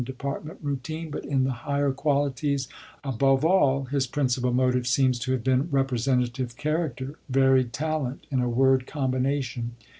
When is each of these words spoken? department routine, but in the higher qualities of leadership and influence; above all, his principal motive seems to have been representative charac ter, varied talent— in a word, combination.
department 0.03 0.57
routine, 0.63 1.11
but 1.11 1.23
in 1.25 1.43
the 1.43 1.51
higher 1.51 1.91
qualities 1.91 2.67
of 3.03 3.21
leadership 3.21 3.21
and 3.21 3.21
influence; 3.21 3.43
above 3.43 3.45
all, 3.45 3.83
his 3.83 4.07
principal 4.07 4.51
motive 4.51 4.87
seems 4.87 5.19
to 5.19 5.31
have 5.31 5.43
been 5.43 5.69
representative 5.69 6.57
charac 6.57 6.95
ter, 6.95 7.13
varied 7.29 7.71
talent— 7.71 8.25
in 8.31 8.41
a 8.41 8.49
word, 8.49 8.87
combination. 8.87 9.75